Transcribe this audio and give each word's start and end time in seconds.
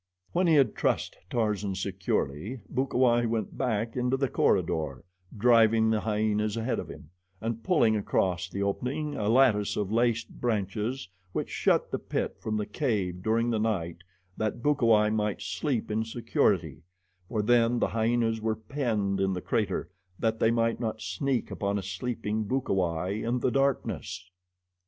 When 0.31 0.47
he 0.47 0.55
had 0.55 0.73
trussed 0.73 1.15
Tarzan 1.29 1.75
securely, 1.75 2.61
Bukawai 2.73 3.27
went 3.27 3.55
back 3.55 3.95
into 3.95 4.17
the 4.17 4.29
corridor, 4.29 5.03
driving 5.37 5.91
the 5.91 5.99
hyenas 5.99 6.57
ahead 6.57 6.79
of 6.79 6.89
him, 6.89 7.11
and 7.39 7.61
pulling 7.63 7.95
across 7.95 8.49
the 8.49 8.63
opening 8.63 9.15
a 9.15 9.29
lattice 9.29 9.77
of 9.77 9.91
laced 9.91 10.41
branches, 10.41 11.07
which 11.33 11.51
shut 11.51 11.91
the 11.91 11.99
pit 11.99 12.37
from 12.39 12.57
the 12.57 12.65
cave 12.65 13.21
during 13.21 13.51
the 13.51 13.59
night 13.59 13.97
that 14.37 14.63
Bukawai 14.63 15.11
might 15.11 15.39
sleep 15.39 15.91
in 15.91 16.03
security, 16.03 16.81
for 17.29 17.43
then 17.43 17.77
the 17.77 17.89
hyenas 17.89 18.41
were 18.41 18.55
penned 18.55 19.19
in 19.21 19.33
the 19.33 19.39
crater 19.41 19.87
that 20.17 20.39
they 20.39 20.49
might 20.49 20.79
not 20.79 20.99
sneak 20.99 21.51
upon 21.51 21.77
a 21.77 21.83
sleeping 21.83 22.45
Bukawai 22.45 23.23
in 23.23 23.39
the 23.39 23.51
darkness. 23.51 24.31